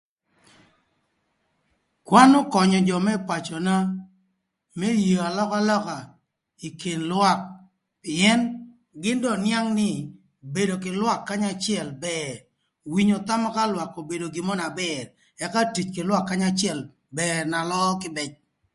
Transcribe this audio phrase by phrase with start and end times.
[2.07, 3.75] Kwan ökönyö jö më pacöna
[4.79, 5.97] më yeo alökalöka
[6.67, 7.39] ï kin lwak
[8.01, 8.39] pïën
[9.01, 9.91] gïn dong nïang nï
[10.53, 12.33] bedo kï lwak kanya acël bër
[12.93, 15.03] winyo thama ka lwak obedo gin mörö acël na bër
[15.45, 16.79] ëka tic kï lwak kanya acël
[17.17, 18.31] bër na löö kibec.